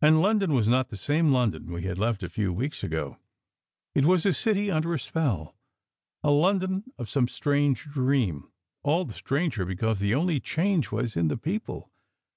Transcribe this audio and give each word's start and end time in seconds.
And 0.00 0.22
London 0.22 0.52
was 0.52 0.68
not 0.68 0.90
the 0.90 0.96
same 0.96 1.32
London 1.32 1.72
we 1.72 1.82
had 1.82 1.98
left 1.98 2.22
a 2.22 2.28
few 2.28 2.50
w 2.50 2.60
r 2.62 2.68
eeks 2.68 2.84
ago. 2.84 3.18
It 3.96 4.04
was 4.04 4.24
a 4.24 4.32
city 4.32 4.70
under 4.70 4.94
a 4.94 4.98
spell, 5.00 5.56
a 6.22 6.30
London 6.30 6.84
of 6.98 7.10
some 7.10 7.26
strange 7.26 7.82
dream, 7.82 8.48
all 8.84 9.04
the 9.06 9.12
stranger 9.12 9.64
because 9.64 9.98
the 9.98 10.14
only 10.14 10.38
change 10.38 10.92
was 10.92 11.16
in 11.16 11.26
the 11.26 11.36
people. 11.36 11.90